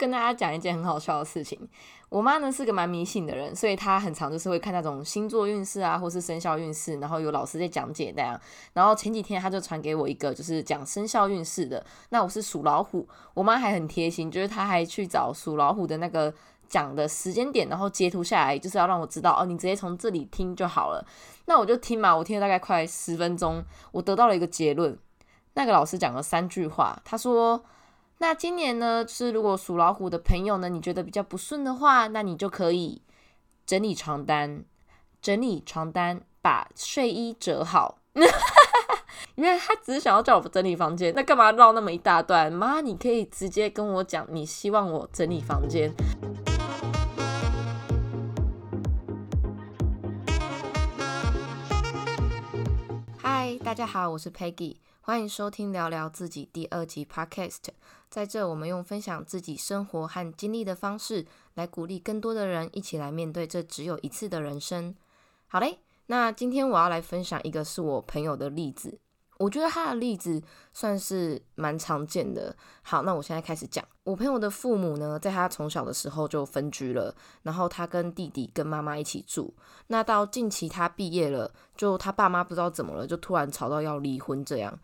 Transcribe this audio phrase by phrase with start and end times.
[0.00, 1.68] 跟大家讲一件很好笑的事情。
[2.08, 8.40] 我妈呢是个蛮迷信的人，所以她很常就是会看那种星座运势啊，或是生肖运势，然后有老师在讲解那样。
[8.72, 16.32] 然后前几天她就传给我一个就是讲生肖运势的，那我是属老虎，我妈还很贴心，就是她还去找属老虎的那个
[16.66, 21.06] 讲的时间点，然后截图下来，就是要让我知道哦，你直接从这里听就好了。
[21.44, 23.62] 那我就听嘛，我听了大概快十分钟，
[23.92, 24.98] 我得到了一个结论。
[25.54, 27.62] 那个老师讲了三句话，他说。
[28.22, 33.00] 那今年呢，是如果属老虎的朋友呢，你觉得比较不顺的话，那你就可以
[33.64, 34.62] 整理床单，
[35.22, 37.98] 整理床单，把睡衣折好。
[39.36, 42.52] 因为他只是想要叫我整理房间，那干嘛绕那么一大段？
[42.52, 45.90] 妈，你可以直接跟我讲，你希望我整理房间。
[53.58, 54.76] 大家好，我是 Peggy。
[55.00, 57.58] 欢迎收听聊聊自己第二集 Podcast，
[58.08, 64.94] 在这我们用分享自己生活和经历的方式，来鼓励更多的人一起来面对这只有一次的人生。
[65.48, 68.98] 好嘞，那今天我要来分享一个是我朋友的例子。
[69.40, 70.40] 我觉得他的例子
[70.74, 72.54] 算是蛮常见的。
[72.82, 73.82] 好，那我现在开始讲。
[74.04, 79.54] 我朋友的父母呢，在他从小的时候就分居了，然后他跟弟弟跟妈妈一起住。
[79.86, 84.78] 那到近期他毕业了，就他爸妈不知道怎么了，就突然吵到要离婚这样。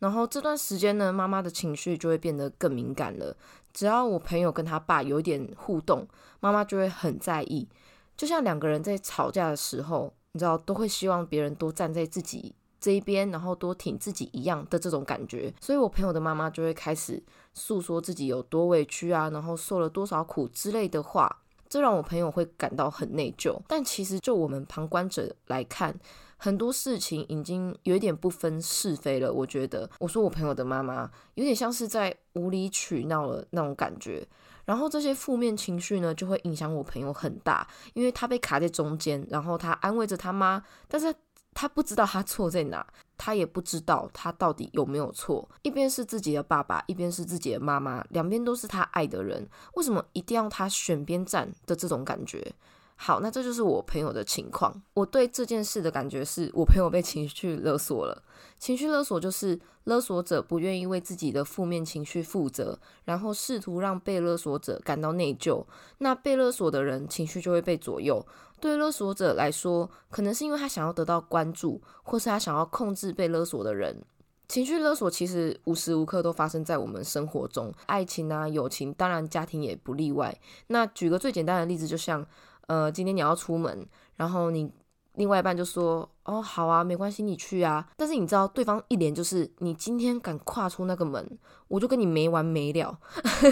[0.00, 3.34] 然后这段时间呢，妈妈的情绪就会变得更敏感了。
[3.72, 6.06] 只要我朋友跟他爸有一点互动，
[6.40, 7.66] 妈妈就会很在意。
[8.14, 12.54] 就像两个人在吵架的时候，你知道，都会希望别人多站在自己。
[12.82, 17.22] 这一边，然后多挺自己一样的这种感觉，所以我朋友的妈妈就会开始
[17.54, 23.56] 诉说自己有多委屈啊，然后受了多少苦之类的话，这让我朋友会感到很内疚。
[23.68, 25.96] 但其实就我们旁观者来看，
[26.36, 29.32] 很多事情已经有一点不分是非了。
[29.32, 34.26] 我觉得，我说我朋友的妈妈有点像是在无理取闹了那种感觉，
[34.64, 41.14] 然后这些负面情绪呢，就会影响我朋友很大，因为他被卡在中间，然后他安慰着他妈，但是。
[41.54, 42.86] 他不知道他错在哪，
[43.16, 45.48] 他也不知道他到底有没有错。
[45.62, 52.54] 一边是自己的爸爸，一边是自己的妈妈，两边都是他爱的人，为什么一定要他选边站的这种感觉？
[52.96, 54.80] 好，那这就是我朋友的情况。
[54.94, 58.22] 我对这件事的感觉是，我朋友被情绪勒索了。
[58.60, 65.64] 情绪勒索就是勒索者不愿意为自己的负面情绪负责，然后试图让被勒索者感到内疚。
[65.98, 68.24] 那被勒索的人情绪就会被左右。
[68.62, 74.00] 对勒索者来说，可能是因为他想要得到关注，或是他想要控制被勒索的人。
[74.46, 80.38] 情绪勒索其实无时无刻都发生在我们生活中，爱情啊、友情，当然家庭也不例外。
[80.68, 82.24] 那举个最简单的例子，就像。
[82.68, 83.84] 呃，今天你要出门，
[84.14, 84.70] 然后你
[85.14, 92.98] 另外一半就说：“哦，好啊，没关系，你去啊。”但是你知道，对方一脸就是你今天敢跨出那个门，我就跟你没完没了。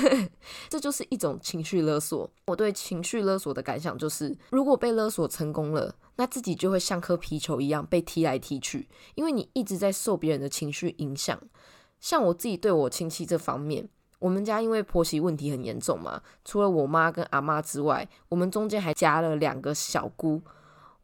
[0.70, 2.30] 这就是一种情绪勒索。
[2.46, 11.38] 我对情绪勒索的感想就是，如果被勒索成功了，那自己就会像颗皮球一样被踢来踢去，因为你一直在受别人的情绪影响。
[12.00, 13.88] 像我自己对我亲戚这方面。
[14.18, 20.42] 我们家因为婆媳问题很严重嘛，除了我妈跟阿妈之外，我们中间还加了两个小姑。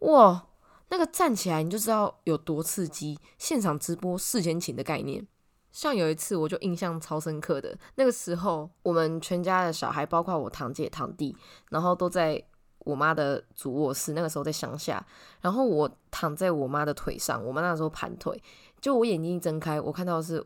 [0.00, 0.46] 哇，
[0.88, 3.18] 那个站起来你就知道有多刺激！
[3.38, 5.26] 现场直播事先请的概念，
[5.72, 11.36] 像有一次我就印象超深刻的，那个时候我们全家的小孩，包括我堂姐堂弟，
[11.70, 12.42] 然后都在
[12.80, 15.04] 我妈的主卧室，那个时候在乡下，
[15.40, 18.42] 然后我躺在我妈的腿上，我妈那时候盘腿，
[18.80, 20.44] 就我眼睛一睁开，我看到是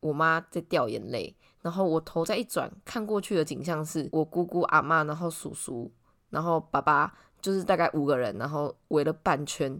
[0.00, 1.36] 我妈在掉眼泪。
[1.62, 5.88] 然后我头再一转，看过去的景象是我姑姑、阿妈，然后叔叔，
[6.30, 9.78] 然后爸爸，就是大概五个人，然后围了半圈。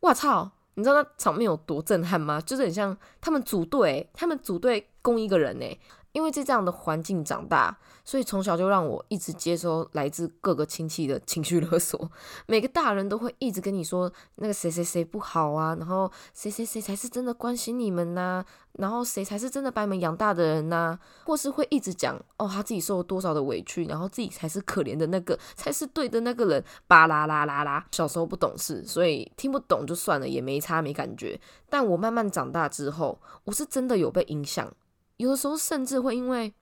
[0.00, 0.50] 我操！
[0.74, 2.40] 你知道那场面有多震撼吗？
[2.40, 5.78] 就是很像他们组队，他们组队攻一个人呢。
[6.12, 12.10] 因为在这样的环境长大，所以从小就让我一直接收来自各个亲戚的情绪勒索。
[12.46, 26.64] 每个大人都会一直跟你说那个谁谁谁不好啊，然后谁谁谁才是真的关心你们呐，然后谁才是真的把你们养大的人呐，或是会一直讲哦他自己受了多少的委屈，然后自己才是可怜的那个，才是对的那个人。
[26.86, 27.86] 巴拉拉拉拉。
[27.92, 31.40] 小时候不懂事，所以听不懂就算了，也没差没感觉。
[31.68, 34.72] 但我慢慢长大之后，我是真的有被影响。
[35.20, 36.54] 有的时候甚至会因为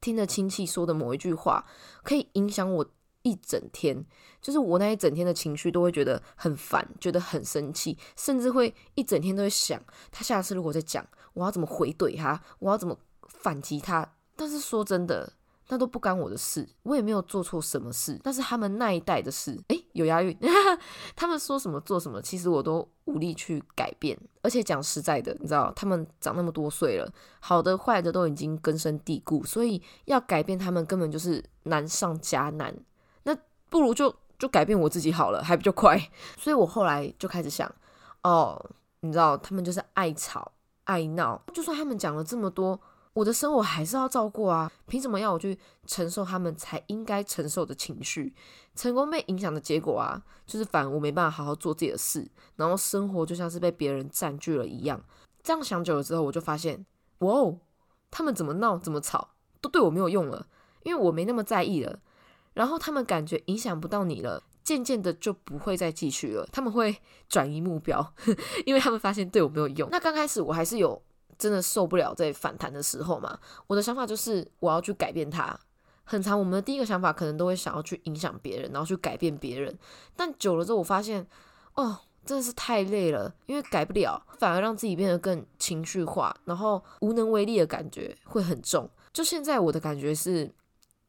[0.00, 1.66] 听着亲戚说的某一句话，
[2.02, 2.90] 可以影响我
[3.20, 4.04] 一整天，
[4.40, 9.80] 就是我那一整天的情绪都会觉得很烦，觉得很生气，甚至会一整天都会想，
[10.10, 12.98] 他下次如果再讲，我要怎么回怼他，我要怎么
[13.28, 14.14] 反击他。
[14.34, 15.34] 但是说真的，
[15.72, 19.58] 那都不干我的事，我也没有做错什么事，那是他们那一代的事。
[19.68, 20.36] 诶，有押韵。
[21.16, 24.14] 他们说什么做什么，其实我都无力去改变。
[24.42, 27.10] 而且讲实在的，你知道，他们长那么多岁了，
[27.40, 32.76] 好的坏的都已经根深蒂固，所以要改变他们根本就是难上加难。
[33.22, 33.34] 那
[33.70, 35.98] 不如就就改变我自己好了，还比较快。
[36.36, 37.74] 所以我后来就开始想，
[38.24, 38.62] 哦，
[39.00, 40.52] 你知道，他们就是爱吵
[40.84, 42.78] 爱闹，就算他们讲了这么多。
[43.14, 48.34] 我的生活还是要照顾啊，凭什么要我去承受他们才应该承受的情绪？
[48.74, 52.26] 成功被影响的结果啊，就是反而我没办法好好做自己的事，
[52.56, 54.98] 然后生活就像是被别人占据了一样。
[55.42, 56.86] 这样想久了之后，我就发现，
[57.18, 57.58] 哇哦，
[58.10, 60.46] 他们怎么闹怎么吵都对我没有用了，
[60.84, 61.98] 因为我没那么在意了。
[62.54, 66.96] 然后他们感觉影响不到你了，渐渐的就不会再继续了，他们会
[67.28, 68.14] 转移目标，
[68.64, 69.86] 因为他们发现对我没有用。
[69.90, 71.02] 那刚开始我还是有。
[71.42, 73.36] 真的受不了在反弹的时候嘛？
[73.66, 75.58] 我的想法就是我要去改变它。
[76.04, 79.76] 很长，我们的第一个想法可能都会想要去影响别人，然后去改变别人。
[80.14, 81.26] 但久了之后，我发现，
[81.74, 88.88] 哦，真的是太累了，因为改不了，反而让自己变得更情绪化，然后无能为力的感觉会很重。
[89.12, 90.48] 就现在我的感觉是，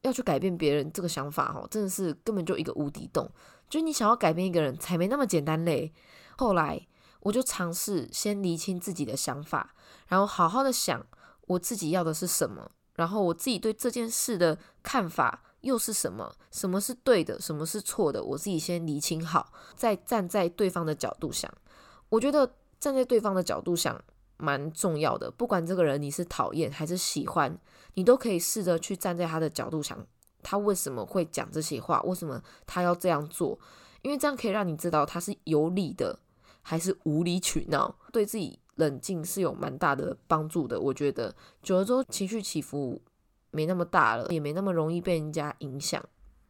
[0.02, 3.30] 要去改变别人这个想法，哈，真的是根本就一个无底洞。
[3.70, 5.92] 就你想要改变一个人才没那么简单嘞。
[6.36, 6.84] 后来。
[7.24, 9.74] 我就尝试先厘清自己的想法，
[10.06, 11.04] 然后好好的想
[11.48, 21.50] 我自己要的是什么，然后我自己对这件事的看法又是什么，什么是对的，什么是错的，我自己先厘清好，再站在对方的角度想。
[22.10, 23.98] 我觉得站在对方的角度想
[24.36, 27.58] 蛮重要的，不管这个人你是讨厌还是喜欢，
[27.94, 30.06] 你都可以试着去站在他的角度想，
[30.42, 33.58] 他为什么会讲这些话，为什么他要这样做，
[34.02, 36.18] 因为这样可以让你知道他是有理的。
[36.64, 40.80] 还是无理取闹，对自己冷静是有蛮大的帮助的。
[40.80, 41.32] 我觉得
[41.62, 43.00] 久了之后，情绪起伏
[43.52, 46.02] 没那么大了，也没那么容易被人家影响。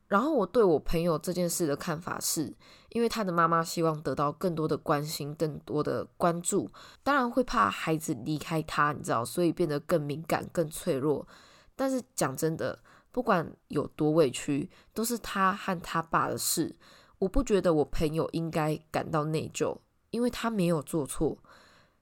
[0.06, 2.54] 然后我对我朋友这件事的看法是，
[2.90, 6.70] 因为他的妈妈希望得到更多的关心、更多的关注，
[7.02, 11.26] 当然会怕孩子离开他，你知道，所以变得更敏感、更脆弱。
[11.74, 12.78] 但是讲真的，
[13.10, 16.76] 不管有多委屈，都是他和他爸的事。
[17.18, 19.76] 我不觉得我朋友应该感到内疚。
[20.14, 21.36] 因为他没有做错，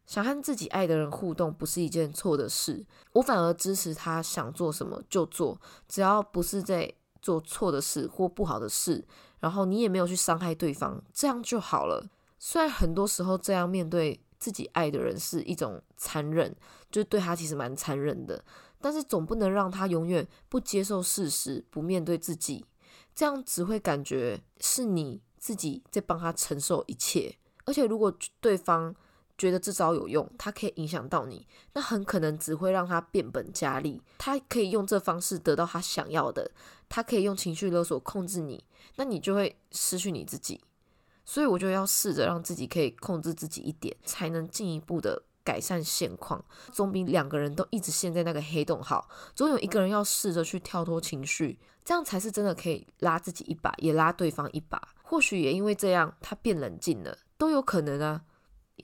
[0.05, 6.93] 想和自己爱的人互动不是一件错的事，我反而支持他想做什么就做，只要不是在
[7.23, 9.03] 做错的事或不好的事，
[9.41, 12.07] 然后你也没有去伤害对方，这样就好了。
[12.39, 16.55] 虽然很多时候这样面对自己爱的人是一种残忍，
[16.91, 18.45] 就对他其实蛮残忍的，
[18.79, 22.67] 但是总不能让他永远不接受事实，不面对自己，
[23.15, 27.39] 这样只会感觉是你自己在帮他承受一切。
[27.65, 28.95] 而且，如果对方
[29.39, 34.03] 觉得这招有用，他可以影响到你，那很可能只会让他变本加厉。
[34.19, 36.51] 他可以用这方式得到他想要的，
[36.89, 38.65] 他可以用情绪勒索控制你，
[38.97, 40.61] 那你就会失去你自己。
[41.25, 46.45] 所以，我就要试着让自己可以控制自己一点，才能进一步的改善现况。
[46.73, 49.09] 总比两个人都一直陷在那个黑洞好。
[49.35, 54.81] 总有一个人要试着去跳脱情绪，这样才是真的可以拉自己一把，也拉对方一把。
[55.03, 57.17] 或许也因为这样，他变冷静了。
[57.43, 58.23] 都有可能啊，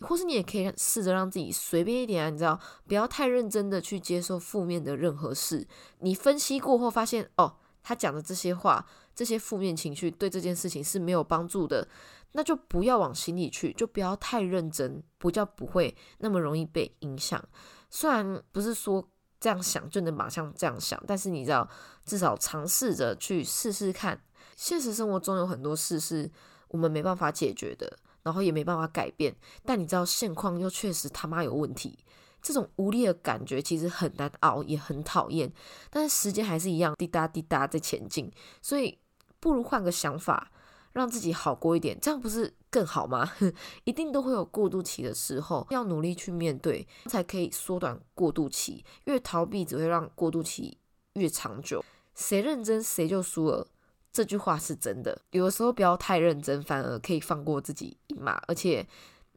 [0.00, 2.58] 或是你也可以试着让自己随便一点啊，你知道，
[2.88, 5.64] 不要太认真的去接受负面的任何事。
[6.00, 8.84] 你分析过后发现，哦，他讲的这些话，
[9.14, 11.86] 这些负面情绪对这件事情是没有帮助的，
[12.32, 17.40] 那就不要往心里去，就不要太认真，不叫不会那么容易被影响。
[17.88, 19.08] 虽然不是说
[19.38, 21.70] 这样想就能马上这样想，但是你知道，
[22.04, 24.20] 至少尝试着去试试看。
[24.56, 26.28] 现实生活中有很多事是
[26.66, 27.96] 我们没办法解决的。
[28.28, 31.98] 然后也没办法改变，但你知道现况又确实他妈有问题，
[32.42, 35.50] 这种无力的感觉其实很难熬，也很讨厌。
[35.88, 38.30] 但是时间还是一样滴答滴答在前进，
[38.60, 38.98] 所以
[39.40, 40.50] 不如换个想法，
[40.92, 43.32] 让自己好过一点，这样不是更好吗？
[43.84, 48.84] 一定都会有过渡期的时候，要努力去面对，才可以缩短过渡期。
[49.04, 50.76] 越逃避只会让过渡期
[51.14, 51.82] 越长久，
[52.14, 53.66] 谁认真谁就输了。
[54.12, 58.86] 这句话是真的，有的时候不要太认真，反而可以放过自己一马，而且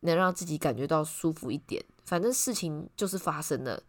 [0.01, 1.83] 能让自己感觉到舒服一点。
[2.05, 3.83] 反正事情就是发生了，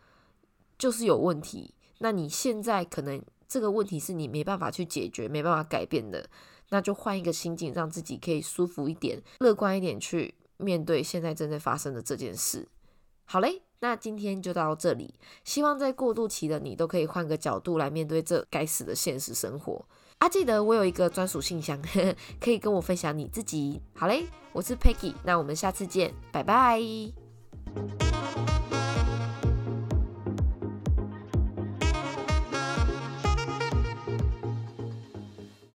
[0.76, 1.74] 就是有问题。
[1.98, 6.28] 那你现在可能这个问题是你没办法去解决、没办法改变的，
[6.70, 12.68] 那就换一个心境，让自己可以舒服一点、乐观一点去面对现在正在发生的这件事。
[13.24, 15.14] 好嘞，那今天就到这里。
[15.44, 19.86] 希望在过渡期的你都可以换个角度来面对这该死的现实生活。
[20.22, 21.76] 啊，记得我有一个专属信箱，
[22.38, 23.82] 可以跟我分享你自己。
[23.92, 26.80] 好嘞，我是 Peggy，那我们下次见，拜拜。